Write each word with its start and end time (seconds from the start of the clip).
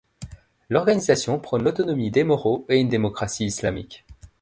L'organisation 0.67 1.37
prône 1.39 1.61
l'autonomie 1.61 2.09
des 2.09 2.23
Moros 2.23 2.65
et 2.69 2.79
une 2.79 2.87
démocratie 2.89 3.45
islamique. 3.45 4.03